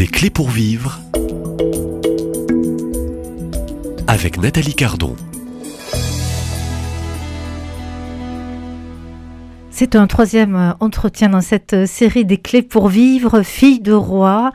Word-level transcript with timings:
Des 0.00 0.06
clés 0.06 0.30
pour 0.30 0.48
vivre 0.48 0.98
avec 4.06 4.40
Nathalie 4.40 4.74
Cardon. 4.74 5.14
C'est 9.70 9.96
un 9.96 10.06
troisième 10.06 10.74
entretien 10.80 11.28
dans 11.28 11.42
cette 11.42 11.84
série 11.84 12.24
des 12.24 12.38
clés 12.38 12.62
pour 12.62 12.88
vivre, 12.88 13.42
fille 13.42 13.80
de 13.80 13.92
roi. 13.92 14.52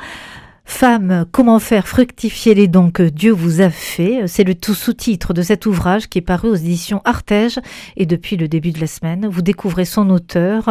Femme, 0.65 1.25
comment 1.31 1.59
faire 1.59 1.87
fructifier 1.87 2.53
les 2.55 2.67
dons 2.67 2.91
que 2.91 3.03
Dieu 3.03 3.31
vous 3.31 3.61
a 3.61 3.69
faits? 3.69 4.27
C'est 4.27 4.43
le 4.43 4.55
tout 4.55 4.73
sous-titre 4.73 5.33
de 5.33 5.41
cet 5.41 5.65
ouvrage 5.67 6.09
qui 6.09 6.17
est 6.17 6.21
paru 6.21 6.49
aux 6.49 6.55
éditions 6.55 7.01
Artege 7.05 7.59
et 7.95 8.05
depuis 8.05 8.35
le 8.35 8.47
début 8.47 8.71
de 8.71 8.81
la 8.81 8.87
semaine, 8.87 9.27
vous 9.27 9.41
découvrez 9.41 9.85
son 9.85 10.09
auteur, 10.09 10.69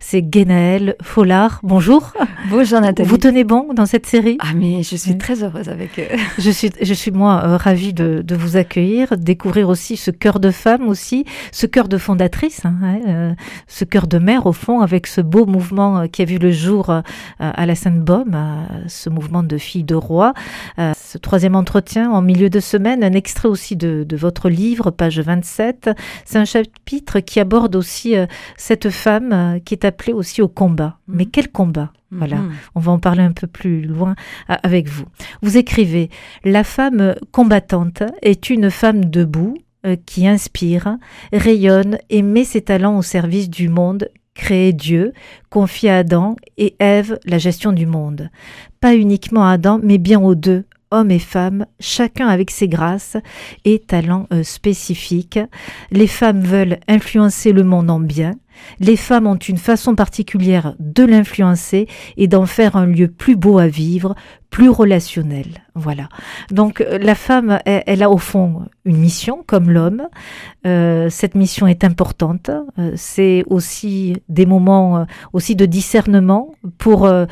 c'est 0.00 0.22
Guénaël 0.22 0.96
Follard. 1.02 1.60
Bonjour. 1.62 2.12
Bonjour 2.50 2.80
Nathalie. 2.80 3.08
Vous 3.08 3.18
tenez 3.18 3.44
bon 3.44 3.72
dans 3.74 3.86
cette 3.86 4.06
série? 4.06 4.38
Ah 4.40 4.54
mais 4.54 4.82
je 4.82 4.96
suis 4.96 5.18
très 5.18 5.42
heureuse 5.42 5.68
avec 5.68 5.98
eux. 5.98 6.16
Je 6.38 6.50
suis, 6.50 6.70
je 6.80 6.94
suis 6.94 7.10
moi 7.10 7.42
euh, 7.44 7.56
ravie 7.56 7.92
de, 7.92 8.22
de, 8.22 8.34
vous 8.34 8.56
accueillir, 8.56 9.16
découvrir 9.16 9.68
aussi 9.68 9.96
ce 9.96 10.10
cœur 10.10 10.40
de 10.40 10.50
femme 10.50 10.88
aussi, 10.88 11.24
ce 11.52 11.66
cœur 11.66 11.88
de 11.88 11.96
fondatrice, 11.96 12.64
hein, 12.64 12.74
euh, 13.06 13.34
ce 13.68 13.84
cœur 13.84 14.06
de 14.06 14.18
mère 14.18 14.46
au 14.46 14.52
fond 14.52 14.80
avec 14.80 15.06
ce 15.06 15.20
beau 15.20 15.46
mouvement 15.46 16.00
euh, 16.00 16.06
qui 16.06 16.22
a 16.22 16.24
vu 16.24 16.38
le 16.38 16.50
jour 16.50 16.90
euh, 16.90 17.02
à 17.38 17.66
la 17.66 17.74
Sainte-Baume, 17.74 18.36
ce 18.88 19.10
mouvement 19.10 19.33
de 19.42 19.58
filles 19.58 19.84
de 19.84 19.94
roi. 19.94 20.34
Euh, 20.78 20.92
ce 20.96 21.18
troisième 21.18 21.56
entretien 21.56 22.10
en 22.10 22.22
milieu 22.22 22.50
de 22.50 22.60
semaine, 22.60 23.02
un 23.02 23.12
extrait 23.12 23.48
aussi 23.48 23.76
de, 23.76 24.04
de 24.04 24.16
votre 24.16 24.48
livre, 24.48 24.90
page 24.90 25.18
27. 25.18 25.90
C'est 26.24 26.38
un 26.38 26.44
chapitre 26.44 27.20
qui 27.20 27.40
aborde 27.40 27.76
aussi 27.76 28.16
euh, 28.16 28.26
cette 28.56 28.90
femme 28.90 29.32
euh, 29.32 29.58
qui 29.58 29.74
est 29.74 29.84
appelée 29.84 30.12
aussi 30.12 30.42
au 30.42 30.48
combat. 30.48 30.98
Mmh. 31.08 31.16
Mais 31.16 31.26
quel 31.26 31.50
combat 31.50 31.92
voilà, 32.16 32.36
mmh. 32.36 32.52
on 32.76 32.80
va 32.80 32.92
en 32.92 33.00
parler 33.00 33.22
un 33.24 33.32
peu 33.32 33.48
plus 33.48 33.82
loin 33.82 34.14
avec 34.46 34.88
vous. 34.88 35.06
Vous 35.42 35.56
écrivez 35.56 36.10
La 36.44 36.62
femme 36.62 37.16
combattante 37.32 38.04
est 38.22 38.50
une 38.50 38.70
femme 38.70 39.06
debout 39.06 39.56
qui 40.06 40.28
inspire, 40.28 40.96
rayonne 41.32 41.98
et 42.10 42.22
met 42.22 42.44
ses 42.44 42.60
talents 42.60 42.98
au 42.98 43.02
service 43.02 43.50
du 43.50 43.68
monde 43.68 44.08
créé 44.34 44.72
Dieu, 44.72 45.12
confie 45.48 45.88
à 45.88 45.98
Adam 45.98 46.36
et 46.58 46.74
Ève 46.80 47.18
la 47.24 47.38
gestion 47.38 47.72
du 47.72 47.86
monde. 47.86 48.30
Pas 48.84 48.96
uniquement 48.96 49.46
à 49.46 49.52
Adam, 49.52 49.80
mais 49.82 49.96
bien 49.96 50.20
aux 50.20 50.34
deux, 50.34 50.64
hommes 50.94 51.10
et 51.10 51.18
femmes, 51.18 51.66
chacun 51.80 52.28
avec 52.28 52.50
ses 52.50 52.68
grâces 52.68 53.16
et 53.64 53.78
talents 53.80 54.26
euh, 54.32 54.42
spécifiques. 54.42 55.40
Les 55.90 56.06
femmes 56.06 56.40
veulent 56.40 56.78
influencer 56.88 57.52
le 57.52 57.64
monde 57.64 57.90
en 57.90 58.00
bien. 58.00 58.32
Les 58.80 58.96
femmes 58.96 59.26
ont 59.26 59.36
une 59.36 59.58
façon 59.58 59.94
particulière 59.94 60.74
de 60.78 61.04
l'influencer 61.04 61.88
et 62.16 62.28
d'en 62.28 62.46
faire 62.46 62.76
un 62.76 62.86
lieu 62.86 63.08
plus 63.08 63.36
beau 63.36 63.58
à 63.58 63.66
vivre, 63.66 64.14
plus 64.50 64.68
relationnel. 64.68 65.46
Voilà. 65.74 66.08
Donc 66.50 66.84
la 66.88 67.14
femme, 67.14 67.58
elle, 67.64 68.02
a 68.02 68.10
au 68.10 68.18
fond 68.18 68.66
une 68.84 68.98
mission 68.98 69.42
comme 69.46 69.70
l'homme. 69.70 70.02
Euh, 70.66 71.08
cette 71.10 71.34
mission 71.34 71.66
est 71.66 71.82
importante. 71.84 72.50
Euh, 72.78 72.92
c'est 72.94 73.44
aussi 73.48 74.16
des 74.28 74.46
moments 74.46 74.98
euh, 74.98 75.04
aussi 75.32 75.56
de 75.56 75.66
discernement 75.66 76.52
pour 76.78 77.06
euh, 77.06 77.26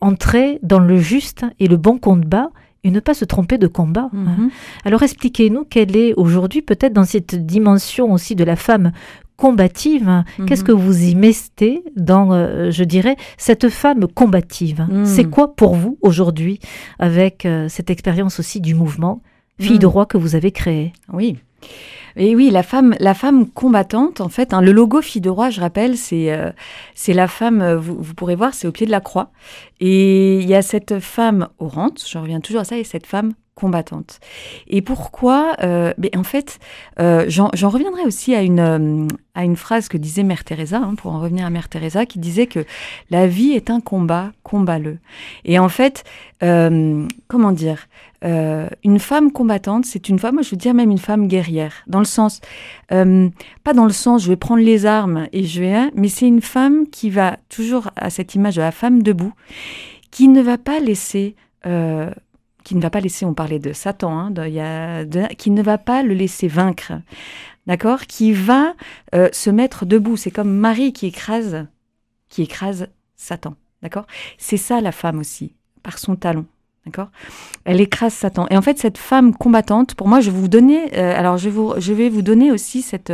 entrer 0.00 0.58
dans 0.62 0.78
le 0.78 0.96
juste 0.98 1.44
et 1.58 1.66
le 1.66 1.76
bon 1.76 1.98
combat 1.98 2.50
et 2.84 2.90
ne 2.90 3.00
pas 3.00 3.14
se 3.14 3.24
tromper 3.24 3.58
de 3.58 3.66
combat. 3.66 4.08
Mhm. 4.12 4.28
Hein. 4.28 4.48
Alors 4.84 5.02
expliquez-nous 5.02 5.64
quelle 5.64 5.96
est 5.96 6.14
aujourd'hui 6.14 6.62
peut-être 6.62 6.92
dans 6.92 7.04
cette 7.04 7.34
dimension 7.46 8.12
aussi 8.12 8.34
de 8.36 8.44
la 8.44 8.56
femme 8.56 8.92
combative, 9.36 10.08
hein, 10.08 10.24
Mhm. 10.38 10.46
qu'est-ce 10.46 10.62
que 10.62 10.70
vous 10.72 11.02
y 11.02 11.14
mettez 11.16 11.82
dans, 11.96 12.32
euh, 12.32 12.70
je 12.70 12.84
dirais, 12.84 13.16
cette 13.36 13.68
femme 13.68 14.06
combative 14.06 14.86
Mhm. 14.88 15.04
C'est 15.06 15.24
quoi 15.24 15.56
pour 15.56 15.74
vous 15.74 15.98
aujourd'hui 16.02 16.60
avec 17.00 17.44
euh, 17.44 17.68
cette 17.68 17.90
expérience 17.90 18.38
aussi 18.38 18.60
du 18.60 18.74
mouvement 18.74 19.22
Fille 19.60 19.72
Mhm. 19.74 19.78
de 19.78 19.86
roi 19.86 20.06
que 20.06 20.16
vous 20.18 20.34
avez 20.36 20.50
créé 20.52 20.92
Oui. 21.12 21.36
Et 22.16 22.36
oui, 22.36 22.50
la 22.50 22.62
femme, 22.62 22.94
la 23.00 23.14
femme 23.14 23.48
combattante, 23.48 24.20
en 24.20 24.28
fait, 24.28 24.54
hein, 24.54 24.60
le 24.60 24.72
logo 24.72 25.02
fille 25.02 25.20
de 25.20 25.30
roi, 25.30 25.50
je 25.50 25.60
rappelle, 25.60 25.96
c'est 25.96 26.32
euh, 26.32 26.50
c'est 26.94 27.12
la 27.12 27.26
femme, 27.26 27.60
euh, 27.60 27.76
vous, 27.76 27.96
vous 28.00 28.14
pourrez 28.14 28.36
voir, 28.36 28.54
c'est 28.54 28.68
au 28.68 28.72
pied 28.72 28.86
de 28.86 28.92
la 28.92 29.00
croix. 29.00 29.30
Et 29.80 30.38
il 30.38 30.48
y 30.48 30.54
a 30.54 30.62
cette 30.62 31.00
femme 31.00 31.48
orante, 31.58 32.04
je 32.06 32.18
reviens 32.18 32.40
toujours 32.40 32.60
à 32.60 32.64
ça, 32.64 32.78
et 32.78 32.84
cette 32.84 33.06
femme 33.06 33.34
combattante. 33.54 34.18
Et 34.66 34.82
pourquoi 34.82 35.56
euh, 35.62 35.92
mais 35.98 36.10
En 36.16 36.24
fait, 36.24 36.58
euh, 36.98 37.24
j'en 37.28 37.68
reviendrai 37.68 38.02
aussi 38.04 38.34
à 38.34 38.42
une, 38.42 38.60
euh, 38.60 39.06
à 39.34 39.44
une 39.44 39.56
phrase 39.56 39.88
que 39.88 39.96
disait 39.96 40.24
Mère 40.24 40.44
Teresa, 40.44 40.78
hein, 40.78 40.94
pour 40.96 41.12
en 41.12 41.20
revenir 41.20 41.46
à 41.46 41.50
Mère 41.50 41.68
Teresa, 41.68 42.04
qui 42.04 42.18
disait 42.18 42.46
que 42.46 42.64
la 43.10 43.26
vie 43.26 43.52
est 43.52 43.70
un 43.70 43.80
combat, 43.80 44.32
combat-le. 44.42 44.98
Et 45.44 45.58
en 45.58 45.68
fait, 45.68 46.04
comment 46.40 47.52
dire 47.52 47.86
Une 48.22 48.98
femme 48.98 49.32
combattante, 49.32 49.86
c'est 49.86 50.08
une 50.10 50.18
femme, 50.18 50.34
moi 50.34 50.42
je 50.42 50.50
veux 50.50 50.58
dire 50.58 50.74
même 50.74 50.90
une 50.90 50.98
femme 50.98 51.26
guerrière, 51.26 51.72
dans 51.86 52.00
le 52.00 52.04
sens, 52.04 52.42
pas 52.88 53.72
dans 53.74 53.86
le 53.86 53.92
sens 53.92 54.24
je 54.24 54.28
vais 54.28 54.36
prendre 54.36 54.62
les 54.62 54.84
armes 54.84 55.26
et 55.32 55.44
je 55.44 55.60
vais, 55.60 55.72
hein, 55.72 55.90
mais 55.94 56.08
c'est 56.08 56.26
une 56.26 56.42
femme 56.42 56.86
qui 56.88 57.08
va 57.08 57.38
toujours 57.48 57.90
à 57.96 58.10
cette 58.10 58.34
image 58.34 58.56
de 58.56 58.60
la 58.60 58.72
femme 58.72 59.02
debout, 59.02 59.32
qui 60.10 60.28
ne 60.28 60.42
va 60.42 60.58
pas 60.58 60.80
laisser 60.80 61.34
qui 62.64 62.74
ne 62.74 62.80
va 62.80 62.90
pas 62.90 63.00
laisser, 63.00 63.24
on 63.24 63.34
parlait 63.34 63.58
de 63.58 63.72
Satan, 63.72 64.18
hein, 64.18 65.06
qui 65.38 65.50
ne 65.50 65.62
va 65.62 65.78
pas 65.78 66.02
le 66.02 66.14
laisser 66.14 66.48
vaincre, 66.48 66.94
d'accord 67.66 68.06
Qui 68.06 68.32
va 68.32 68.74
euh, 69.14 69.28
se 69.32 69.50
mettre 69.50 69.86
debout. 69.86 70.16
C'est 70.16 70.30
comme 70.30 70.50
Marie 70.50 70.92
qui 70.92 71.06
écrase, 71.06 71.66
qui 72.28 72.42
écrase 72.42 72.88
Satan, 73.16 73.54
d'accord 73.82 74.06
C'est 74.38 74.56
ça 74.56 74.80
la 74.80 74.92
femme 74.92 75.20
aussi, 75.20 75.54
par 75.82 75.98
son 75.98 76.16
talon. 76.16 76.46
D'accord 76.86 77.08
Elle 77.64 77.80
écrase 77.80 78.12
Satan. 78.12 78.46
Et 78.50 78.58
en 78.58 78.62
fait, 78.62 78.78
cette 78.78 78.98
femme 78.98 79.34
combattante, 79.34 79.94
pour 79.94 80.06
moi, 80.06 80.20
je 80.20 80.30
vais 80.30 80.38
vous 80.38 80.48
donner. 80.48 80.98
Euh, 80.98 81.18
alors, 81.18 81.38
je 81.38 81.44
vais 81.44 81.50
vous, 81.50 81.72
je 81.78 81.94
vais 81.94 82.10
vous 82.10 82.20
donner 82.20 82.52
aussi 82.52 82.82
cette, 82.82 83.10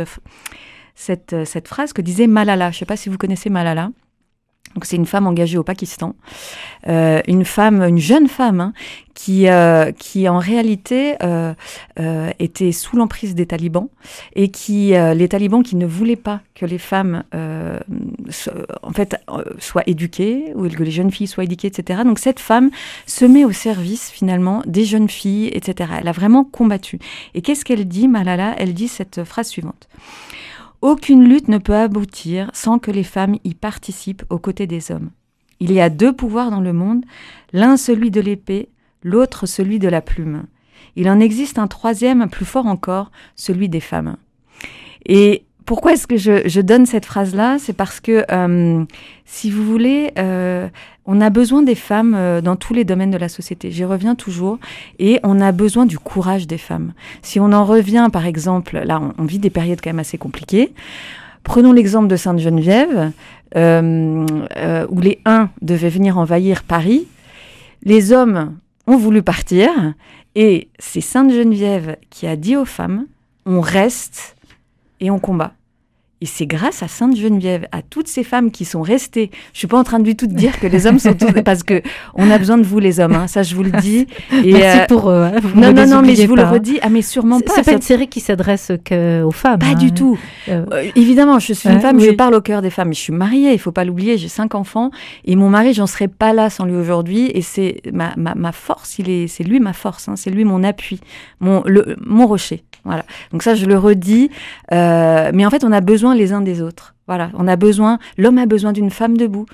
cette, 0.93 1.45
cette 1.45 1.69
phrase 1.69 1.93
que 1.93 2.01
disait 2.01 2.27
Malala. 2.27 2.71
Je 2.71 2.75
ne 2.75 2.79
sais 2.79 2.85
pas 2.85 2.97
si 2.97 3.07
vous 3.07 3.17
connaissez 3.17 3.49
Malala. 3.49 3.91
Donc 4.75 4.85
c'est 4.85 4.95
une 4.95 5.05
femme 5.05 5.27
engagée 5.27 5.57
au 5.57 5.63
Pakistan, 5.63 6.15
euh, 6.87 7.21
une 7.27 7.45
femme, 7.45 7.81
une 7.83 7.97
jeune 7.97 8.27
femme 8.27 8.61
hein, 8.61 8.73
qui, 9.13 9.47
euh, 9.47 9.91
qui 9.91 10.27
en 10.29 10.39
réalité 10.39 11.15
euh, 11.21 11.53
était 12.39 12.71
sous 12.71 12.95
l'emprise 12.95 13.35
des 13.35 13.45
talibans 13.45 13.87
et 14.35 14.49
qui 14.49 14.95
euh, 14.95 15.13
les 15.13 15.27
talibans 15.27 15.63
qui 15.63 15.75
ne 15.75 15.85
voulaient 15.85 16.15
pas 16.15 16.41
que 16.55 16.65
les 16.65 16.77
femmes 16.77 17.23
euh, 17.35 17.79
en 18.81 18.91
fait 18.91 19.17
euh, 19.29 19.43
soient 19.59 19.83
éduquées 19.87 20.53
ou 20.55 20.67
que 20.69 20.83
les 20.83 20.91
jeunes 20.91 21.11
filles 21.11 21.27
soient 21.27 21.43
éduquées, 21.43 21.67
etc. 21.67 22.01
Donc 22.03 22.19
cette 22.19 22.39
femme 22.39 22.71
se 23.05 23.25
met 23.25 23.45
au 23.45 23.51
service 23.51 24.09
finalement 24.09 24.63
des 24.65 24.85
jeunes 24.85 25.09
filles, 25.09 25.49
etc. 25.53 25.91
Elle 25.99 26.07
a 26.07 26.13
vraiment 26.13 26.43
combattu. 26.43 26.99
Et 27.35 27.41
qu'est-ce 27.41 27.65
qu'elle 27.65 27.87
dit, 27.87 28.07
Malala? 28.07 28.55
Elle 28.57 28.73
dit 28.73 28.87
cette 28.87 29.23
phrase 29.23 29.49
suivante. 29.49 29.87
Aucune 30.81 31.29
lutte 31.29 31.47
ne 31.47 31.59
peut 31.59 31.75
aboutir 31.75 32.49
sans 32.53 32.79
que 32.79 32.89
les 32.89 33.03
femmes 33.03 33.37
y 33.43 33.53
participent 33.53 34.23
aux 34.29 34.39
côtés 34.39 34.65
des 34.65 34.91
hommes. 34.91 35.11
Il 35.59 35.71
y 35.71 35.79
a 35.79 35.91
deux 35.91 36.11
pouvoirs 36.11 36.49
dans 36.49 36.59
le 36.59 36.73
monde, 36.73 37.05
l'un 37.53 37.77
celui 37.77 38.09
de 38.09 38.19
l'épée, 38.19 38.69
l'autre 39.03 39.45
celui 39.45 39.77
de 39.77 39.87
la 39.87 40.01
plume. 40.01 40.45
Il 40.95 41.07
en 41.07 41.19
existe 41.19 41.59
un 41.59 41.67
troisième, 41.67 42.27
plus 42.29 42.45
fort 42.45 42.65
encore, 42.65 43.11
celui 43.35 43.69
des 43.69 43.79
femmes. 43.79 44.17
Et 45.05 45.45
pourquoi 45.71 45.93
est-ce 45.93 46.05
que 46.05 46.17
je, 46.17 46.59
donne 46.59 46.85
cette 46.85 47.05
phrase-là? 47.05 47.55
C'est 47.57 47.71
parce 47.71 48.01
que, 48.01 48.25
euh, 48.29 48.83
si 49.23 49.49
vous 49.49 49.63
voulez, 49.63 50.11
euh, 50.19 50.67
on 51.05 51.21
a 51.21 51.29
besoin 51.29 51.61
des 51.61 51.75
femmes 51.75 52.13
euh, 52.13 52.41
dans 52.41 52.57
tous 52.57 52.73
les 52.73 52.83
domaines 52.83 53.09
de 53.09 53.17
la 53.17 53.29
société. 53.29 53.71
J'y 53.71 53.85
reviens 53.85 54.15
toujours. 54.15 54.59
Et 54.99 55.21
on 55.23 55.39
a 55.39 55.53
besoin 55.53 55.85
du 55.85 55.97
courage 55.97 56.45
des 56.45 56.57
femmes. 56.57 56.91
Si 57.21 57.39
on 57.39 57.53
en 57.53 57.63
revient, 57.63 58.09
par 58.11 58.25
exemple, 58.25 58.81
là, 58.83 58.99
on, 58.99 59.13
on 59.17 59.23
vit 59.23 59.39
des 59.39 59.49
périodes 59.49 59.79
quand 59.81 59.91
même 59.91 59.99
assez 59.99 60.17
compliquées. 60.17 60.73
Prenons 61.45 61.71
l'exemple 61.71 62.09
de 62.09 62.17
Sainte-Geneviève, 62.17 63.13
où 63.55 64.99
les 64.99 65.21
Huns 65.23 65.49
devaient 65.61 65.87
venir 65.87 66.17
envahir 66.17 66.63
Paris. 66.63 67.07
Les 67.83 68.11
hommes 68.11 68.57
ont 68.87 68.97
voulu 68.97 69.23
partir. 69.23 69.69
Et 70.35 70.67
c'est 70.79 70.99
Sainte-Geneviève 70.99 71.95
qui 72.09 72.27
a 72.27 72.35
dit 72.35 72.57
aux 72.57 72.65
femmes, 72.65 73.05
on 73.45 73.61
reste 73.61 74.35
et 74.99 75.09
on 75.09 75.17
combat. 75.17 75.53
Et 76.23 76.27
c'est 76.27 76.45
grâce 76.45 76.83
à 76.83 76.87
Sainte 76.87 77.17
Geneviève, 77.17 77.67
à 77.71 77.81
toutes 77.81 78.07
ces 78.07 78.23
femmes 78.23 78.51
qui 78.51 78.63
sont 78.63 78.83
restées. 78.83 79.31
Je 79.53 79.57
suis 79.57 79.67
pas 79.67 79.79
en 79.79 79.83
train 79.83 79.99
du 79.99 80.15
tout 80.15 80.27
de 80.27 80.35
dire 80.35 80.59
que 80.59 80.67
les 80.67 80.85
hommes 80.85 80.99
sont 80.99 81.15
tous 81.15 81.33
parce 81.45 81.63
que 81.63 81.81
on 82.13 82.29
a 82.29 82.37
besoin 82.37 82.59
de 82.59 82.63
vous 82.63 82.77
les 82.77 82.99
hommes. 82.99 83.15
Hein, 83.15 83.25
ça, 83.25 83.41
je 83.41 83.55
vous 83.55 83.63
le 83.63 83.71
dis. 83.71 84.05
Et 84.31 84.53
Merci 84.53 84.81
euh, 84.81 84.85
pour 84.85 85.09
eux. 85.09 85.23
Hein, 85.23 85.39
non, 85.55 85.73
non, 85.73 85.87
non, 85.87 86.01
mais 86.03 86.15
je 86.15 86.27
vous 86.27 86.35
le 86.35 86.43
redis. 86.43 86.77
Ah, 86.83 86.89
mais 86.89 87.01
sûrement 87.01 87.39
pas. 87.39 87.53
C'est 87.55 87.63
pas 87.63 87.71
une 87.73 87.81
série 87.81 88.07
qui 88.07 88.19
s'adresse 88.19 88.71
aux 88.71 89.31
femmes. 89.31 89.57
Pas 89.57 89.65
hein. 89.67 89.73
du 89.73 89.93
tout. 89.93 90.19
Euh, 90.47 90.63
euh, 90.71 90.91
évidemment, 90.95 91.39
je 91.39 91.53
suis 91.53 91.69
une 91.69 91.81
femme. 91.81 91.97
Oui. 91.97 92.05
Je 92.05 92.11
parle 92.11 92.35
au 92.35 92.41
cœur 92.41 92.61
des 92.61 92.69
femmes. 92.69 92.89
Mais 92.89 92.95
je 92.95 92.99
suis 92.99 93.13
mariée. 93.13 93.53
Il 93.53 93.59
faut 93.59 93.71
pas 93.71 93.83
l'oublier. 93.83 94.19
J'ai 94.19 94.27
cinq 94.27 94.53
enfants 94.53 94.91
et 95.25 95.35
mon 95.35 95.49
mari, 95.49 95.73
j'en 95.73 95.87
serais 95.87 96.07
pas 96.07 96.33
là 96.33 96.51
sans 96.51 96.65
lui 96.65 96.75
aujourd'hui. 96.75 97.31
Et 97.33 97.41
c'est 97.41 97.81
ma, 97.91 98.13
ma, 98.15 98.35
ma, 98.35 98.51
force. 98.51 98.99
Il 98.99 99.09
est, 99.09 99.25
c'est 99.27 99.43
lui 99.43 99.59
ma 99.59 99.73
force. 99.73 100.07
Hein, 100.07 100.15
c'est 100.17 100.29
lui 100.29 100.43
mon 100.43 100.63
appui, 100.63 100.99
mon 101.39 101.63
le, 101.65 101.95
mon 101.99 102.27
rocher. 102.27 102.63
Voilà. 102.83 103.05
Donc 103.31 103.43
ça, 103.43 103.53
je 103.55 103.65
le 103.65 103.77
redis. 103.77 104.29
Euh, 104.71 105.31
mais 105.33 105.45
en 105.45 105.49
fait, 105.49 105.63
on 105.63 105.71
a 105.71 105.81
besoin 105.81 106.10
besoin 106.11 106.15
les 106.15 106.33
uns 106.33 106.41
des 106.41 106.61
autres. 106.61 106.95
Voilà, 107.07 107.31
on 107.33 107.47
a 107.47 107.55
besoin, 107.55 107.99
l'homme 108.17 108.37
a 108.37 108.45
besoin 108.45 108.73
d'une 108.73 108.89
femme 108.89 109.17
debout. 109.17 109.45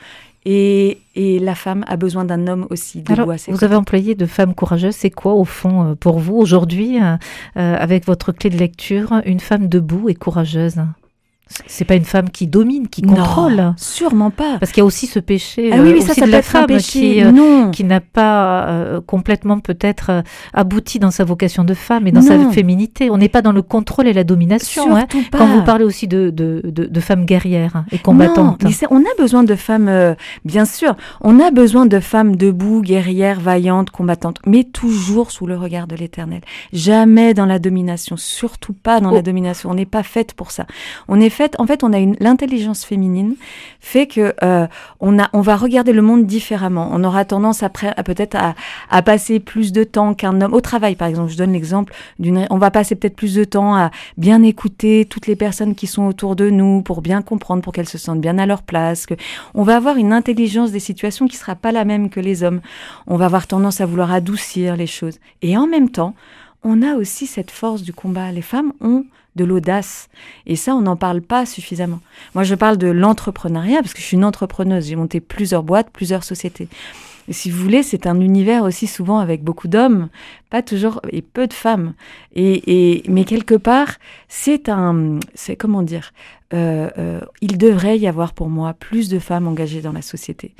Et, 0.46 1.00
et, 1.16 1.40
la 1.40 1.56
femme 1.56 1.84
a 1.88 1.98
besoin 1.98 2.24
d'un 2.24 2.48
homme 2.48 2.68
aussi 2.70 3.00
debout 3.00 3.14
Alors, 3.14 3.32
à 3.32 3.38
ses 3.38 3.52
Vous 3.52 3.58
côtés. 3.58 3.66
avez 3.66 3.76
employé 3.76 4.16
de 4.16 4.26
femme 4.26 4.54
courageuse. 4.54 4.96
C'est 4.96 5.10
quoi, 5.10 5.34
au 5.34 5.44
fond, 5.44 5.84
euh, 5.84 5.96
pour 5.96 6.20
vous, 6.20 6.36
aujourd'hui, 6.38 7.02
euh, 7.04 7.18
euh, 7.58 7.76
avec 7.78 8.06
votre 8.06 8.32
clé 8.32 8.50
de 8.50 8.56
lecture, 8.58 9.22
une 9.26 9.42
femme 9.42 9.68
debout 9.68 10.08
et 10.08 10.16
courageuse? 10.16 10.78
C'est 11.66 11.86
pas 11.86 11.96
une 11.96 12.04
femme 12.06 12.30
qui 12.30 12.48
domine, 12.48 12.88
qui 12.88 13.02
contrôle. 13.02 13.56
Non, 13.56 13.74
sûrement 13.78 14.30
pas. 14.32 14.58
Parce 14.60 14.72
qu'il 14.72 14.82
y 14.82 14.84
a 14.84 14.86
aussi 14.86 15.08
ce 15.08 15.20
péché 15.20 15.70
Ah 15.74 15.78
oui, 15.82 15.90
euh, 15.90 15.94
mais 15.94 16.02
ça, 16.02 16.12
aussi 16.12 16.20
ça 16.20 16.26
de 16.26 16.32
la 16.32 16.42
femme 16.42 16.68
qui, 16.78 17.24
euh, 17.24 17.32
non. 17.32 17.72
qui 17.72 17.84
n'a 17.84 18.02
pas 18.02 18.68
euh, 18.68 19.02
complètement 19.06 19.60
peut-être 19.60 20.10
euh, 20.10 20.22
abouti 20.54 21.00
dans 21.00 21.12
sa 21.12 21.24
vocation 21.24 21.64
de 21.64 21.74
femme 21.74 22.08
et 22.08 22.12
dans 22.12 22.22
sa 22.22 22.38
féminité. 22.52 23.10
On 23.10 23.18
n'est 23.18 23.30
pas 23.30 23.42
dans 23.42 23.52
le 23.52 23.62
contrôle 23.62 24.08
et 24.08 24.14
la 24.14 24.24
domination. 24.24 24.96
hein. 24.96 25.06
Pas. 25.32 25.38
Quand 25.40 25.48
vous 25.48 25.64
parlez 25.64 25.84
aussi 25.86 26.08
de, 26.08 26.30
de, 26.30 26.62
de, 26.66 26.86
de 26.86 27.00
femmes 27.00 27.26
guerrières 27.26 27.84
et 27.92 27.98
combattantes. 27.98 28.64
Mais 28.64 28.72
on 28.90 29.00
a 29.02 29.16
besoin 29.18 29.44
de 29.44 29.56
femmes, 29.56 29.88
euh, 29.88 30.16
bien 30.46 30.66
sûr, 30.66 30.96
on 31.22 31.40
a 31.40 31.52
besoin 31.52 31.86
de 31.86 32.00
femmes 32.00 32.36
debout, 32.36 32.82
guerrières, 32.82 33.40
vaillantes, 33.40 33.90
combattantes, 33.90 34.38
mais 34.46 34.64
toujours 34.64 35.32
sous 35.32 35.48
le 35.48 35.56
regard 35.58 35.88
de 35.88 35.96
l'Éternel. 35.96 36.42
Jamais 36.74 37.34
dans 37.34 37.46
la 37.46 37.60
domination, 37.60 38.18
surtout 38.18 38.74
pas 38.74 39.00
dans 39.00 39.12
Oh. 39.12 39.16
la 39.16 39.22
domination. 39.22 39.70
On 39.72 39.74
n'est 39.76 39.86
pas 39.86 40.04
faite 40.04 40.34
pour 40.34 40.52
ça. 40.52 40.66
On 41.08 41.20
est 41.22 41.30
faite, 41.38 41.56
en 41.60 41.68
fait, 41.68 41.84
on 41.84 41.94
a 41.94 42.00
une 42.00 42.18
l'intelligence 42.20 42.84
féminine 42.84 43.36
fait 43.80 44.08
que 44.08 44.34
euh, 44.44 44.68
on 45.00 45.20
a, 45.20 45.30
on 45.34 45.42
va 45.42 45.56
regarder 45.56 45.94
le 45.94 46.02
monde 46.02 46.26
différemment. 46.26 46.90
On 46.92 47.04
aura 47.04 47.26
tendance 47.26 47.64
après, 47.64 47.94
à 47.96 48.04
peut-être 48.04 48.36
à, 48.36 48.56
à 48.90 49.02
passer 49.02 49.40
plus 49.40 49.72
de 49.72 49.84
temps 49.84 50.14
qu'un 50.16 50.42
homme 50.42 50.54
au 50.54 50.62
travail, 50.62 50.96
par 50.96 51.08
exemple. 51.08 51.32
Je 51.32 51.38
donne 51.38 51.54
l'exemple 51.54 51.94
d'une, 52.18 52.48
on 52.50 52.58
va 52.58 52.72
passer 52.72 52.96
peut-être 52.96 53.16
plus 53.16 53.36
de 53.36 53.44
temps 53.44 53.76
à 53.76 53.92
bien 54.18 54.42
écouter 54.42 55.06
toutes 55.06 55.28
les 55.28 55.36
personnes 55.36 55.76
qui 55.76 55.86
sont 55.86 56.06
autour 56.08 56.36
de 56.36 56.50
nous 56.50 56.82
pour 56.82 57.02
bien 57.02 57.22
comprendre, 57.22 57.62
pour 57.62 57.72
qu'elles 57.72 57.88
se 57.88 58.00
sentent 58.00 58.22
bien 58.22 58.40
à 58.40 58.46
leur 58.46 58.64
place. 58.64 59.06
Que 59.06 59.14
on 59.54 59.64
va 59.64 59.78
avoir 59.78 59.98
une 59.98 60.14
intelligence 60.14 60.72
des 60.72 60.80
situations 60.80 61.28
qui 61.28 61.38
sera 61.38 61.56
pas 61.56 61.72
la 61.72 61.86
même 61.86 62.10
que 62.10 62.20
les 62.20 62.44
hommes. 62.44 62.62
On 63.06 63.16
va 63.16 63.26
avoir 63.26 63.46
tendance 63.46 63.80
à 63.80 63.86
vouloir 63.86 64.12
adoucir 64.12 64.76
les 64.76 64.88
choses. 64.88 65.20
Et 65.44 65.56
en 65.56 65.68
même 65.68 65.90
temps, 65.90 66.16
on 66.64 66.82
a 66.82 66.96
aussi 66.96 67.28
cette 67.28 67.52
force 67.52 67.84
du 67.84 67.94
combat. 67.94 68.32
Les 68.32 68.42
femmes 68.42 68.74
ont 68.82 69.06
de 69.38 69.46
l'audace. 69.46 70.10
Et 70.46 70.58
ça, 70.58 70.76
on 70.76 70.82
n'en 70.82 70.98
parle 70.98 71.22
pas 71.22 71.46
suffisamment. 71.46 72.02
Moi, 72.36 72.44
je 72.44 72.56
parle 72.56 72.78
de 72.78 72.88
l'entrepreneuriat 72.88 73.82
parce 73.82 73.94
que 73.94 74.02
je 74.02 74.06
suis 74.06 74.18
une 74.18 74.26
entrepreneuse. 74.26 74.88
J'ai 74.88 74.98
monté 74.98 75.22
plusieurs 75.22 75.64
boîtes, 75.64 75.90
plusieurs 75.92 76.26
sociétés. 76.26 76.68
Et 77.30 77.34
si 77.34 77.50
vous 77.52 77.62
voulez, 77.62 77.84
c'est 77.84 78.08
un 78.08 78.20
univers 78.22 78.64
aussi 78.64 78.88
souvent 78.88 79.20
avec 79.20 79.44
beaucoup 79.44 79.68
d'hommes, 79.68 80.08
pas 80.50 80.62
toujours, 80.62 81.02
et 81.12 81.22
peu 81.22 81.48
de 81.48 81.54
femmes. 81.54 81.94
Et, 82.36 83.02
et 83.02 83.04
mais 83.10 83.26
quelque 83.26 83.56
part, 83.56 83.96
c'est 84.30 84.70
un, 84.70 85.20
c'est 85.34 85.58
comment 85.58 85.84
dire, 85.84 86.14
euh, 86.54 86.90
euh, 86.98 87.20
il 87.42 87.58
devrait 87.58 88.00
y 88.00 88.08
avoir 88.08 88.34
pour 88.34 88.50
moi 88.50 88.74
plus 88.74 89.10
de 89.10 89.20
femmes 89.20 89.48
engagées 89.48 89.82
dans 89.82 89.92
la 89.92 90.02
société, 90.02 90.56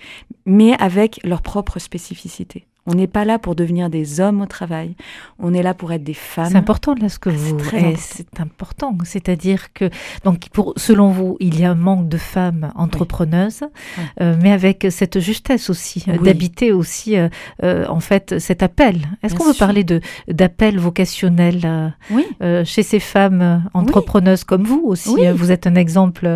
mais 0.46 0.74
avec 0.80 1.22
leur 1.24 1.42
propre 1.42 1.80
spécificité. 1.80 2.66
On 2.88 2.94
n'est 2.96 3.08
pas 3.08 3.26
là 3.26 3.38
pour 3.38 3.54
devenir 3.54 3.90
des 3.90 4.22
hommes 4.22 4.42
au 4.42 4.46
travail. 4.46 4.96
On 5.40 5.54
est 5.54 5.62
là 5.62 5.74
pour 5.74 5.92
être 5.92 6.04
des 6.04 6.14
femmes. 6.14 6.48
C'est 6.50 6.58
important 6.58 6.96
là 7.00 7.10
ce 7.10 7.20
que 7.20 7.30
Ah, 7.30 7.34
c'est 7.38 7.52
vous. 7.52 7.58
très 7.58 7.78
eh, 7.78 7.86
important. 7.86 8.02
C'est 8.16 8.40
important. 8.40 8.98
C'est-à-dire 9.04 9.74
que 9.74 9.90
donc 10.24 10.48
pour 10.54 10.74
selon 10.78 11.10
vous, 11.12 11.36
il 11.40 11.60
y 11.60 11.66
a 11.66 11.72
un 11.72 11.76
manque 11.76 12.08
de 12.10 12.18
femmes 12.18 12.72
entrepreneuses, 12.76 13.62
Oui. 13.98 14.04
euh, 14.22 14.36
mais 14.42 14.52
avec 14.52 14.88
cette 14.90 15.20
justesse 15.20 15.70
aussi 15.70 16.06
euh, 16.08 16.14
Oui. 16.20 16.26
d'habiter 16.26 16.72
aussi 16.72 17.18
euh, 17.18 17.28
euh, 17.64 17.86
en 17.90 18.00
fait 18.00 18.40
cet 18.40 18.64
appel. 18.64 19.02
Est-ce 19.22 19.36
qu'on 19.36 19.44
veut 19.46 19.54
sûr. 19.54 19.66
parler 19.66 19.84
de 19.84 20.00
d'appel 20.30 20.80
vocationnel 20.80 21.94
Oui. 22.12 22.26
chez 22.66 22.84
ces 22.84 23.00
femmes 23.00 23.64
entrepreneuses 23.74 24.44
comme 24.46 24.64
vous 24.64 24.82
aussi 24.86 25.26
euh, 25.26 25.34
Vous 25.34 25.52
êtes 25.52 25.68
un 25.68 25.76
exemple 25.76 26.28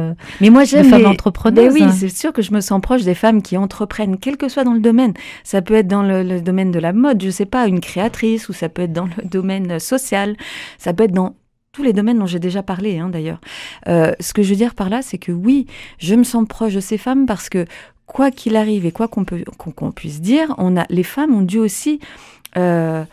Mais 0.42 0.50
moi, 0.50 0.64
j'aime 0.66 0.92
les... 0.96 1.06
entrepreneuse. 1.06 1.74
Ben 1.74 1.88
oui, 1.88 1.92
c'est 1.98 2.10
sûr 2.10 2.34
que 2.34 2.42
je 2.42 2.52
me 2.52 2.60
sens 2.62 2.82
proche 2.82 3.04
des 3.04 3.16
femmes 3.16 3.42
qui 3.42 3.56
entreprennent, 3.58 4.18
quel 4.18 4.36
que 4.38 4.50
soit 4.50 4.64
dans 4.64 4.74
le 4.74 4.80
domaine. 4.82 5.14
Ça 5.44 5.62
peut 5.62 5.76
être 5.76 5.88
dans 5.88 6.04
le, 6.04 6.24
le 6.24 6.41
domaine 6.42 6.72
de 6.72 6.80
la 6.80 6.94
mode, 6.94 7.22
je 7.24 7.30
sais 7.30 7.46
pas, 7.46 7.68
une 7.68 7.80
créatrice, 7.80 8.50
ou 8.50 8.54
ça 8.54 8.70
peut 8.70 8.84
être 8.84 8.94
dans 8.94 9.06
le 9.06 9.24
domaine 9.24 9.80
social, 9.80 10.36
ça 10.78 10.94
peut 10.94 11.04
être 11.06 11.14
dans 11.14 11.36
tous 11.72 11.84
les 11.84 11.94
domaines 11.94 12.20
dont 12.20 12.26
j'ai 12.26 12.40
déjà 12.40 12.64
parlé, 12.64 12.98
hein, 13.00 13.10
d'ailleurs. 13.10 13.40
Euh, 13.88 14.12
ce 14.20 14.34
que 14.34 14.44
je 14.44 14.50
veux 14.50 14.58
dire 14.58 14.76
par 14.76 14.90
là, 14.90 15.02
c'est 15.02 15.18
que 15.18 15.32
oui, 15.32 15.68
je 16.00 16.16
me 16.16 16.24
sens 16.24 16.46
proche 16.48 16.74
de 16.74 16.82
ces 16.82 16.98
femmes 16.98 17.26
parce 17.26 17.48
que 17.48 17.66
quoi 18.06 18.30
qu'il 18.30 18.58
arrive 18.58 18.86
et 18.86 18.92
quoi 18.92 19.08
qu'on 19.08 19.92
puisse 19.92 20.20
dire, 20.20 20.54
on 20.58 20.76
a 20.76 20.86
les 20.90 21.04
femmes 21.04 21.34
ont 21.34 21.42
dû 21.42 21.60
aussi 21.60 22.00
euh, 22.58 23.06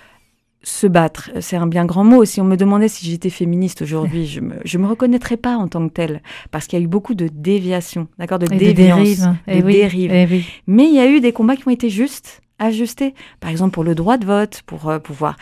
se 0.64 0.88
battre. 0.88 1.30
C'est 1.40 1.56
un 1.56 1.69
bien 1.69 1.84
grand 1.84 2.02
mot. 2.02 2.25
Si 2.25 2.40
on 2.40 2.44
me 2.44 2.56
demandait 2.56 2.88
si 2.88 3.06
j'étais 3.06 3.30
féministe 3.30 3.82
aujourd'hui, 3.82 4.26
je 4.26 4.40
me, 4.40 4.56
je 4.64 4.76
me 4.76 4.88
reconnaîtrais 4.88 5.36
pas 5.36 5.56
en 5.56 5.69
tant 5.69 5.86
que 5.88 5.92
telle, 5.92 6.20
parce 6.50 6.66
qu'il 6.66 6.78
y 6.78 6.82
a 6.82 6.84
eu 6.84 6.88
beaucoup 6.88 7.14
de 7.14 7.28
déviations, 7.32 8.08
d'accord, 8.19 8.40
de 8.40 8.46
déviances, 8.46 8.75
dérives. 8.98 9.36
Eh 9.46 9.60
de 9.60 9.66
oui, 9.66 9.72
dérives. 9.75 10.12
eh 10.12 10.26
oui. 10.28 10.44
Mais 10.66 10.86
il 10.86 10.94
y 10.94 11.00
a 11.00 11.08
eu 11.08 11.20
des 11.20 11.32
combats 11.32 11.54
qui 11.54 11.69
ont 11.69 11.70
été 11.70 11.90
justes, 11.90 12.40
ajustés. 12.58 13.14
Par 13.40 13.50
exemple, 13.50 13.72
pour 13.72 13.84
le 13.84 13.94
droit 13.94 14.16
de 14.16 14.26
vote, 14.26 14.62
pour 14.66 14.88
euh, 14.88 14.99
pouvoir. 14.99 15.37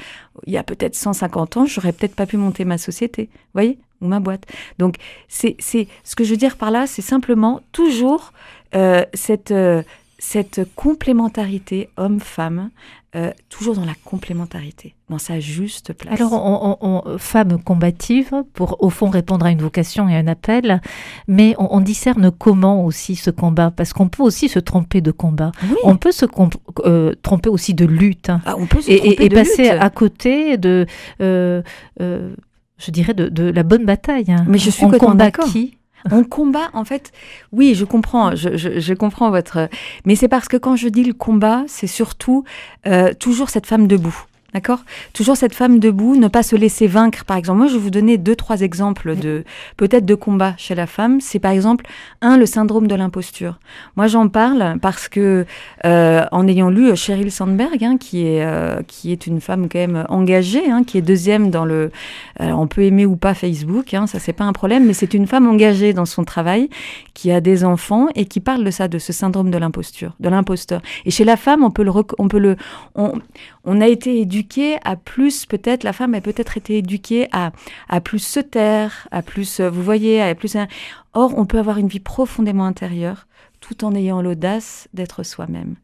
Il 0.46 0.52
y 0.52 0.58
a 0.58 0.62
peut-être 0.62 0.94
150 0.94 1.56
ans, 1.56 1.66
j'aurais 1.66 1.92
peut-être 1.92 2.14
pas 2.14 2.26
pu 2.26 2.36
monter 2.36 2.64
ma 2.64 2.78
société, 2.78 3.28
voyez, 3.54 3.78
ou 4.00 4.06
ma 4.06 4.20
boîte. 4.20 4.46
Donc, 4.78 4.96
c'est, 5.28 5.56
c'est 5.58 5.88
ce 6.04 6.14
que 6.16 6.24
je 6.24 6.30
veux 6.30 6.36
dire 6.36 6.56
par 6.56 6.70
là, 6.70 6.86
c'est 6.86 7.02
simplement 7.02 7.60
toujours 7.72 8.32
euh, 8.74 9.04
cette, 9.14 9.50
euh, 9.50 9.82
cette 10.18 10.60
complémentarité 10.74 11.88
homme-femme, 11.96 12.70
euh, 13.16 13.30
toujours 13.48 13.74
dans 13.74 13.84
la 13.86 13.94
complémentarité, 14.04 14.94
dans 15.08 15.18
sa 15.18 15.40
juste 15.40 15.92
place. 15.94 16.20
Alors, 16.20 16.32
on, 16.34 16.76
on, 16.82 17.02
on- 17.14 17.18
femme 17.18 17.62
combative, 17.62 18.30
pour 18.52 18.82
au 18.82 18.90
fond 18.90 19.08
répondre 19.08 19.46
à 19.46 19.50
une 19.50 19.60
vocation 19.62 20.08
et 20.08 20.14
un 20.16 20.26
appel, 20.26 20.80
mais 21.26 21.54
on, 21.58 21.80
discerne 21.80 22.30
comment 22.30 22.84
aussi 22.84 23.16
ce 23.16 23.30
combat 23.30 23.70
Parce 23.70 23.92
qu'on 23.94 24.08
peut 24.08 24.22
aussi 24.22 24.48
se 24.50 24.58
tromper 24.58 25.00
de 25.00 25.12
combat. 25.12 25.52
oui. 25.62 25.76
On 25.84 25.96
peut 25.96 26.12
se 26.12 26.26
euh, 26.84 27.14
tromper 27.22 27.48
aussi 27.48 27.72
de 27.74 27.86
lutte 27.86 28.28
hein, 28.28 28.40
Ah, 28.44 28.54
on 28.58 28.66
peut 28.66 28.82
se 28.82 28.90
et, 28.90 28.94
et- 28.96 29.24
et 29.24 29.28
de 29.30 29.34
passer 29.34 29.62
lutte. 29.70 29.80
à 29.82 29.90
côté 29.90 30.58
de, 30.58 30.84
euh, 31.22 31.62
je 31.98 32.90
dirais, 32.90 33.14
de, 33.14 33.28
de 33.28 33.44
la 33.44 33.62
bonne 33.62 33.84
bataille. 33.86 34.26
hein. 34.30 34.44
Mais 34.48 34.58
je 34.58 34.70
suis 34.70 34.84
on 34.84 34.90
combat 34.90 35.30
qui? 35.30 35.78
On 36.10 36.24
combat, 36.24 36.70
en 36.72 36.84
fait. 36.84 37.12
Oui, 37.52 37.74
je 37.74 37.84
comprends. 37.84 38.34
Je, 38.36 38.94
comprends 38.94 39.30
votre. 39.30 39.68
Mais 40.04 40.14
c'est 40.14 40.28
parce 40.28 40.48
que 40.48 40.56
quand 40.56 40.76
je 40.76 40.88
dis 40.88 41.04
le 41.04 41.12
combat, 41.12 41.64
c'est 41.66 41.86
surtout 41.86 42.44
euh, 42.86 43.12
toujours 43.14 43.50
cette 43.50 43.66
femme 43.66 43.86
debout. 43.86 44.24
D'accord? 44.56 44.80
Toujours 45.12 45.36
cette 45.36 45.52
femme 45.52 45.80
debout, 45.80 46.16
ne 46.16 46.28
pas 46.28 46.42
se 46.42 46.56
laisser 46.56 46.86
vaincre, 46.86 47.26
par 47.26 47.36
exemple. 47.36 47.58
Moi, 47.58 47.66
je 47.66 47.74
vais 47.74 47.78
vous 47.78 47.90
donner 47.90 48.16
deux, 48.16 48.34
trois 48.34 48.62
exemples 48.62 49.14
de 49.14 49.44
peut-être 49.76 50.06
de 50.06 50.14
combat 50.14 50.54
chez 50.56 50.74
la 50.74 50.86
femme. 50.86 51.20
C'est 51.20 51.40
par 51.40 51.50
exemple, 51.50 51.84
un, 52.22 52.38
le 52.38 52.46
syndrome 52.46 52.86
de 52.86 52.94
l'imposture. 52.94 53.58
Moi, 53.96 54.06
j'en 54.06 54.30
parle 54.30 54.78
parce 54.80 55.08
que, 55.08 55.44
euh, 55.84 56.24
en 56.32 56.48
ayant 56.48 56.70
lu 56.70 56.96
Sheryl 56.96 57.30
Sandberg, 57.30 57.84
hein, 57.84 57.98
qui, 57.98 58.26
est, 58.26 58.42
euh, 58.46 58.80
qui 58.88 59.12
est 59.12 59.26
une 59.26 59.42
femme 59.42 59.68
quand 59.68 59.78
même 59.78 60.06
engagée, 60.08 60.70
hein, 60.70 60.84
qui 60.84 60.96
est 60.96 61.02
deuxième 61.02 61.50
dans 61.50 61.66
le... 61.66 61.90
On 62.40 62.66
peut 62.66 62.84
aimer 62.84 63.04
ou 63.04 63.16
pas 63.16 63.34
Facebook, 63.34 63.92
hein, 63.92 64.06
ça, 64.06 64.18
c'est 64.18 64.32
pas 64.32 64.44
un 64.44 64.54
problème, 64.54 64.86
mais 64.86 64.94
c'est 64.94 65.12
une 65.12 65.26
femme 65.26 65.46
engagée 65.46 65.92
dans 65.92 66.06
son 66.06 66.24
travail, 66.24 66.70
qui 67.12 67.30
a 67.30 67.42
des 67.42 67.62
enfants 67.62 68.06
et 68.14 68.24
qui 68.24 68.40
parle 68.40 68.64
de 68.64 68.70
ça, 68.70 68.88
de 68.88 68.98
ce 68.98 69.12
syndrome 69.12 69.50
de 69.50 69.58
l'imposture, 69.58 70.14
de 70.18 70.30
l'imposteur. 70.30 70.80
Et 71.04 71.10
chez 71.10 71.24
la 71.24 71.36
femme, 71.36 71.62
on 71.62 71.70
peut 71.70 71.84
le... 71.84 71.92
On 72.18 72.28
peut 72.28 72.38
le 72.38 72.56
on, 72.94 73.12
on 73.68 73.80
a 73.80 73.88
été 73.88 74.20
éduqué 74.20 74.45
à 74.84 74.96
plus, 74.96 75.46
peut-être, 75.46 75.84
la 75.84 75.92
femme 75.92 76.14
a 76.14 76.20
peut-être 76.20 76.56
été 76.56 76.78
éduquée 76.78 77.28
à, 77.32 77.52
à 77.88 78.00
plus 78.00 78.18
se 78.18 78.40
taire, 78.40 79.08
à 79.10 79.22
plus, 79.22 79.60
euh, 79.60 79.70
vous 79.70 79.82
voyez, 79.82 80.20
à 80.22 80.34
plus. 80.34 80.56
Or, 81.14 81.34
on 81.36 81.46
peut 81.46 81.58
avoir 81.58 81.78
une 81.78 81.88
vie 81.88 82.00
profondément 82.00 82.66
intérieure 82.66 83.26
tout 83.60 83.84
en 83.84 83.94
ayant 83.94 84.20
l'audace 84.22 84.88
d'être 84.94 85.22
soi-même. 85.22 85.76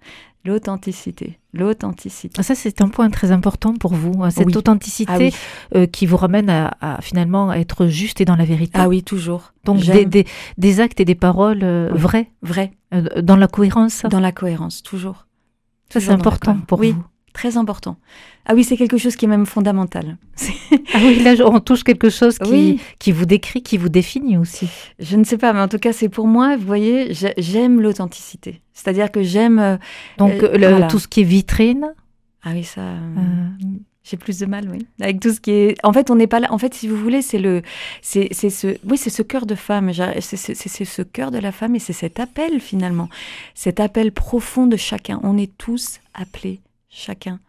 L'authenticité, 0.44 1.38
l'authenticité. 1.54 2.42
Ça, 2.42 2.56
c'est 2.56 2.80
un 2.80 2.88
point 2.88 3.08
très 3.10 3.30
important 3.30 3.74
pour 3.76 3.94
vous, 3.94 4.22
hein, 4.24 4.30
cette 4.30 4.46
Oui. 4.48 4.56
authenticité 4.56 5.12
Ah 5.14 5.18
oui, 5.18 5.32
euh, 5.76 5.86
qui 5.86 6.04
vous 6.04 6.16
ramène 6.16 6.50
à, 6.50 6.76
à, 6.80 7.00
finalement 7.00 7.52
être 7.52 7.86
juste 7.86 8.20
et 8.20 8.24
dans 8.24 8.34
la 8.34 8.44
vérité. 8.44 8.72
ah 8.78 8.88
oui, 8.88 9.04
toujours. 9.04 9.52
Donc 9.64 9.80
des, 9.84 10.04
des, 10.04 10.26
des 10.58 10.80
actes 10.80 10.98
et 11.00 11.04
des 11.04 11.14
paroles 11.14 11.60
euh, 11.62 11.90
Oui. 11.94 12.70
euh, 12.92 13.22
dans 13.22 13.36
la 13.36 13.46
cohérence. 13.46 14.02
dans 14.10 14.18
la 14.20 14.32
cohérence, 14.32 14.82
toujours. 14.82 15.26
Ça, 15.90 16.00
c'est 16.00 16.10
important 16.10 16.56
pour 16.66 16.80
oui, 16.80 16.92
vous. 16.92 17.04
Très 17.32 17.56
important. 17.56 17.96
Ah 18.46 18.54
oui, 18.54 18.64
c'est 18.64 18.76
quelque 18.76 18.98
chose 18.98 19.16
qui 19.16 19.24
est 19.24 19.28
même 19.28 19.46
fondamental. 19.46 20.16
Ah 20.94 20.98
oui, 21.02 21.20
là, 21.22 21.34
on 21.46 21.60
touche 21.60 21.84
quelque 21.84 22.10
chose 22.10 22.38
qui, 22.38 22.50
Oui. 22.50 22.80
qui 22.98 23.12
vous 23.12 23.24
décrit, 23.26 23.62
qui 23.62 23.76
vous 23.78 23.88
définit 23.88 24.36
aussi. 24.36 24.68
Je 24.98 25.16
ne 25.16 25.24
sais 25.24 25.38
pas, 25.38 25.52
mais 25.52 25.60
en 25.60 25.68
tout 25.68 25.78
cas, 25.78 25.92
c'est 25.92 26.08
pour 26.08 26.26
moi, 26.26 26.56
vous 26.56 26.66
voyez, 26.66 27.14
j'ai- 27.14 27.34
j'aime 27.38 27.80
l'authenticité. 27.80 28.60
C'est-à-dire 28.72 29.10
que 29.12 29.22
j'aime... 29.22 29.58
euh, 29.58 29.76
Donc, 30.18 30.32
Euh, 30.42 30.56
le- 30.58 30.68
voilà. 30.68 30.88
tout 30.88 30.98
ce 30.98 31.08
qui 31.08 31.20
est 31.20 31.24
vitrine. 31.24 31.92
Ah 32.42 32.50
oui, 32.52 32.64
ça... 32.64 32.80
euh, 32.80 32.96
J'ai 34.04 34.16
plus 34.16 34.40
de 34.40 34.46
mal, 34.46 34.68
oui. 34.68 34.84
Avec 35.00 35.20
tout 35.20 35.32
ce 35.32 35.40
qui 35.40 35.52
est. 35.52 35.76
En 35.84 35.92
fait, 35.92 36.10
on 36.10 36.16
n'est 36.16 36.26
pas 36.26 36.40
là. 36.40 36.52
En 36.52 36.58
fait, 36.58 36.74
si 36.74 36.88
vous 36.88 36.96
voulez, 36.96 37.22
c'est 37.22 37.38
le, 37.38 37.62
c'est, 38.02 38.32
ce, 38.34 38.76
oui, 38.84 38.98
c'est 38.98 39.10
ce 39.10 39.22
cœur 39.22 39.46
de 39.46 39.54
femme. 39.54 39.92
C'est 40.20 40.36
ce 40.84 41.02
cœur 41.02 41.30
de 41.30 41.38
la 41.38 41.52
femme 41.52 41.76
et 41.76 41.78
c'est 41.78 41.92
cet 41.92 42.18
appel 42.18 42.58
finalement, 42.58 43.08
cet 43.54 43.78
appel 43.78 44.10
profond 44.10 44.66
de 44.66 44.76
chacun. 44.76 45.20
On 45.22 45.38
est 45.38 45.56
tous 45.56 46.00
appelés, 46.14 46.58
chacun, 46.92 47.40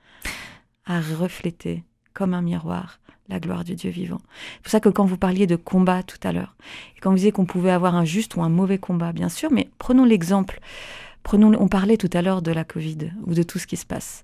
à 0.85 0.99
refléter 0.99 1.83
comme 2.13 2.33
un 2.33 2.41
miroir 2.41 2.99
la 3.29 3.39
gloire 3.39 3.63
du 3.63 3.75
Dieu 3.75 3.89
vivant. 3.89 4.19
C'est 4.55 4.61
pour 4.63 4.71
ça 4.71 4.79
que 4.79 4.89
quand 4.89 5.05
vous 5.05 5.17
parliez 5.17 5.47
de 5.47 5.55
combat 5.55 6.03
tout 6.03 6.17
à 6.23 6.31
l'heure, 6.31 6.55
et 6.97 6.99
quand 6.99 7.09
vous 7.09 7.15
disiez 7.15 7.31
qu'on 7.31 7.45
pouvait 7.45 7.71
avoir 7.71 7.95
un 7.95 8.05
juste 8.05 8.35
ou 8.35 8.43
un 8.43 8.49
mauvais 8.49 8.77
combat, 8.77 9.13
bien 9.13 9.29
sûr, 9.29 9.51
mais 9.51 9.69
prenons 9.79 10.05
l'exemple. 10.05 10.59
Prenons, 11.23 11.53
on 11.57 11.69
parlait 11.69 11.95
tout 11.95 12.09
à 12.11 12.21
l'heure 12.21 12.41
de 12.41 12.51
la 12.51 12.65
Covid 12.65 13.11
ou 13.25 13.33
de 13.33 13.43
tout 13.43 13.59
ce 13.59 13.67
qui 13.67 13.77
se 13.77 13.85
passe. 13.85 14.23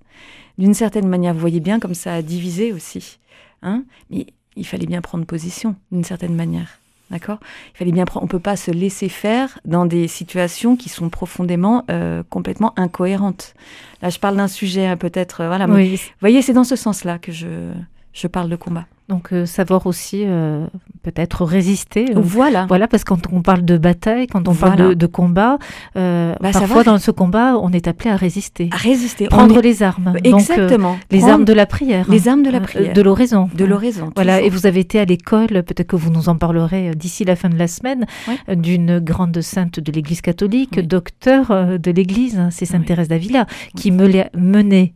D'une 0.58 0.74
certaine 0.74 1.08
manière, 1.08 1.32
vous 1.32 1.40
voyez 1.40 1.60
bien 1.60 1.80
comme 1.80 1.94
ça 1.94 2.12
a 2.12 2.22
divisé 2.22 2.74
aussi. 2.74 3.18
Hein 3.62 3.84
mais 4.10 4.26
il 4.56 4.66
fallait 4.66 4.86
bien 4.86 5.00
prendre 5.00 5.24
position 5.24 5.76
d'une 5.90 6.04
certaine 6.04 6.34
manière. 6.34 6.79
D'accord? 7.10 7.38
Il 7.74 7.78
fallait 7.78 7.92
bien 7.92 8.04
prendre. 8.04 8.24
On 8.24 8.28
peut 8.28 8.38
pas 8.38 8.56
se 8.56 8.70
laisser 8.70 9.08
faire 9.08 9.58
dans 9.64 9.84
des 9.84 10.06
situations 10.06 10.76
qui 10.76 10.88
sont 10.88 11.08
profondément, 11.08 11.84
euh, 11.90 12.22
complètement 12.30 12.72
incohérentes. 12.78 13.54
Là, 14.00 14.10
je 14.10 14.18
parle 14.18 14.36
d'un 14.36 14.48
sujet 14.48 14.88
euh, 14.88 14.96
peut-être, 14.96 15.42
euh, 15.42 15.48
voilà. 15.48 15.66
vous 15.66 15.96
voyez, 16.20 16.42
c'est 16.42 16.52
dans 16.52 16.64
ce 16.64 16.76
sens-là 16.76 17.18
que 17.18 17.32
je 17.32 17.72
je 18.12 18.26
parle 18.26 18.48
de 18.48 18.56
combat. 18.56 18.86
Donc 19.10 19.32
euh, 19.32 19.44
savoir 19.44 19.86
aussi 19.86 20.22
euh, 20.24 20.66
peut-être 21.02 21.44
résister. 21.44 22.12
Euh, 22.16 22.20
voilà. 22.22 22.66
Voilà, 22.66 22.86
parce 22.86 23.02
que 23.02 23.08
quand 23.08 23.22
on 23.32 23.42
parle 23.42 23.64
de 23.64 23.76
bataille, 23.76 24.28
quand 24.28 24.46
on 24.46 24.54
parle 24.54 24.94
de, 24.94 25.06
combat, 25.06 25.58
bah, 25.96 26.36
parfois 26.40 26.84
dans 26.84 26.98
ce 26.98 27.10
combat, 27.10 27.58
on 27.60 27.72
est 27.72 27.88
appelé 27.88 28.10
à 28.10 28.16
résister. 28.16 28.70
À 28.70 28.76
résister. 28.76 29.26
Prendre 29.26 29.60
les 29.60 29.82
armes. 29.82 30.14
Exactement. 30.22 30.96
les 31.10 31.24
armes 31.24 31.44
de 31.44 31.52
la 31.52 31.66
prière. 31.66 32.08
Les 32.08 32.28
armes 32.28 32.44
de 32.44 32.50
la 32.50 32.60
prière. 32.60 32.94
de 32.94 33.02
l'oraison. 33.02 33.50
De 33.52 33.64
l'oraison. 33.64 34.12
Voilà. 34.14 34.42
Et 34.42 34.48
vous 34.48 34.66
avez 34.66 34.78
été 34.78 35.00
à 35.00 35.04
l'école, 35.04 35.48
peut-être 35.48 35.88
que 35.88 35.96
vous 35.96 36.10
nous 36.10 36.28
en 36.28 36.36
parlerez 36.36 36.92
d'ici 36.94 37.24
la 37.24 37.34
fin 37.34 37.48
de 37.48 37.58
la 37.58 37.66
semaine, 37.66 38.06
d'une 38.48 39.00
grande 39.00 39.40
sainte 39.40 39.80
de 39.80 39.90
l'Église 39.90 40.20
catholique, 40.20 40.78
docteur 40.78 41.78
de 41.80 41.90
l'Église, 41.90 42.40
c'est 42.50 42.64
Sainte 42.64 42.84
Thérèse 42.84 43.08
d'Avila, 43.08 43.46
qui 43.74 43.90
menait 43.90 44.94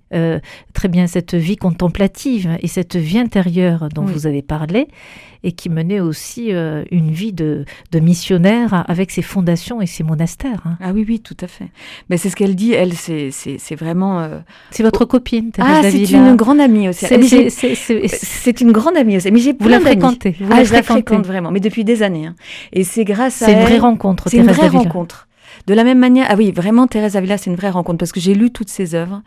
très 0.72 0.88
bien 0.88 1.08
cette 1.08 1.34
vie 1.34 1.56
contemplative 1.56 2.56
et 2.60 2.68
cette 2.68 2.94
vie 2.94 3.18
intérieure 3.18 3.88
dont 4.04 4.12
vous 4.12 4.26
avez 4.26 4.42
parlé 4.42 4.88
et 5.44 5.52
qui 5.52 5.68
menait 5.68 6.00
aussi 6.00 6.52
euh, 6.52 6.84
une 6.90 7.10
vie 7.10 7.32
de, 7.32 7.64
missionnaire 7.94 8.84
avec 8.88 9.10
ses 9.10 9.22
fondations 9.22 9.80
et 9.80 9.86
ses 9.86 10.02
monastères. 10.02 10.62
Hein. 10.64 10.76
Ah 10.80 10.92
oui, 10.92 11.04
oui, 11.06 11.20
tout 11.20 11.36
à 11.40 11.46
fait. 11.46 11.68
Mais 12.08 12.16
c'est 12.16 12.30
ce 12.30 12.36
qu'elle 12.36 12.56
dit, 12.56 12.72
elle, 12.72 12.94
c'est 12.94 13.30
vraiment... 13.76 14.20
Euh, 14.20 14.38
c'est 14.70 14.82
votre 14.82 15.04
copine, 15.04 15.50
Ah, 15.58 15.82
c'est 15.82 16.10
une 16.10 16.34
grande 16.34 16.60
amie 16.60 16.88
aussi. 16.88 17.06
C'est 17.06 18.60
une 18.60 18.72
grande 18.72 18.96
amie 18.96 19.18
aussi. 19.18 19.30
Mais 19.30 19.38
j'ai 19.38 19.52
Vous 19.52 19.68
la 19.68 19.80
fréquentez 19.80 20.34
vous 20.40 20.50
ah, 20.50 20.64
je 20.64 20.72
la 20.72 20.82
fréquente 20.82 21.26
vraiment, 21.26 21.50
mais 21.50 21.60
depuis 21.60 21.84
des 21.84 22.02
années. 22.02 22.26
Hein. 22.26 22.34
Et 22.72 22.84
c'est 22.84 23.04
grâce 23.04 23.42
à 23.42 23.46
C'est 23.46 23.52
une 23.52 23.60
vraie 23.60 23.78
rencontre, 23.78 24.28
C'est 24.28 24.38
une 24.38 24.50
vraie 24.50 24.68
rencontre. 24.68 25.28
De 25.66 25.74
la 25.74 25.84
même 25.84 25.98
manière, 25.98 26.26
ah 26.28 26.34
oui, 26.36 26.52
vraiment, 26.52 26.86
Thérèse 26.86 27.16
Avila, 27.16 27.38
c'est 27.38 27.50
une 27.50 27.56
vraie 27.56 27.70
rencontre 27.70 27.98
parce 27.98 28.12
que 28.12 28.20
j'ai 28.20 28.34
lu 28.34 28.50
toutes 28.50 28.68
ses 28.68 28.94
œuvres 28.94 29.22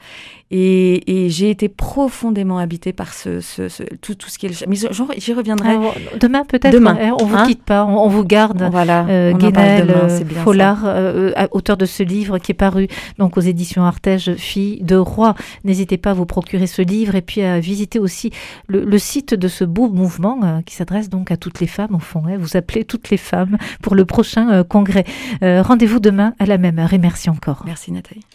et, 0.50 1.26
et 1.26 1.30
j'ai 1.30 1.50
été 1.50 1.68
profondément 1.68 2.58
habitée 2.58 2.94
par 2.94 3.14
ce, 3.14 3.42
ce, 3.42 3.68
ce 3.68 3.84
tout, 4.02 4.16
tout, 4.16 4.30
ce 4.30 4.38
qui 4.38 4.46
est 4.46 4.50
le. 4.50 4.56
Mais 4.70 4.78
j'y 5.18 5.34
reviendrai. 5.34 5.78
demain, 6.20 6.46
peut-être. 6.46 6.72
Demain. 6.72 6.98
Hein, 7.02 7.16
on 7.20 7.26
vous 7.26 7.36
hein 7.36 7.46
quitte 7.48 7.64
pas, 7.64 7.86
on, 7.86 8.08
vous 8.08 8.24
garde. 8.24 8.68
Voilà. 8.72 9.06
Euh, 9.10 9.34
Guénel, 9.34 9.90
euh, 9.90 10.20
Follard, 10.44 10.86
euh, 10.86 11.32
euh, 11.38 11.48
auteur 11.52 11.76
de 11.76 11.86
ce 11.86 12.02
livre 12.02 12.38
qui 12.38 12.54
est 12.54 12.56
paru 12.56 12.88
donc 13.18 13.38
aux 13.38 13.42
éditions 13.42 13.84
Artege, 13.84 14.36
Fille 14.36 14.82
de 14.84 14.96
roi. 14.96 15.36
N'hésitez 15.66 15.98
pas 15.98 16.12
à 16.12 16.14
vous 16.14 16.26
procurer 16.26 16.68
ce 16.68 16.82
livre 16.82 17.16
et 17.16 17.22
puis 17.22 17.42
à 17.42 17.60
visiter 17.60 18.00
aussi 18.00 18.32
le, 18.68 18.86
le 18.86 19.00
site 19.00 19.34
de 19.34 19.50
ce 19.50 19.66
beau 19.66 19.90
mouvement 19.90 20.62
qui 20.66 20.76
s'adresse 20.76 21.10
donc 21.10 21.30
à 21.30 21.38
toutes 21.38 21.60
les 21.60 21.68
femmes 21.68 21.96
au 21.96 22.00
fond. 22.00 22.24
Hein, 22.26 22.38
vous 22.40 22.56
appelez 22.56 22.86
toutes 22.86 23.10
les 23.10 23.18
femmes 23.18 23.58
pour 23.82 23.96
le 23.96 24.06
prochain 24.06 24.64
congrès. 24.64 25.04
Rendez-vous 25.42 26.00
demain 26.00 26.17
à 26.20 26.46
la 26.46 26.58
même 26.58 26.80
heure 26.80 26.94
et 26.94 26.98
merci 26.98 27.30
encore. 27.30 27.64
Merci 27.66 27.92
Nathalie. 27.92 28.26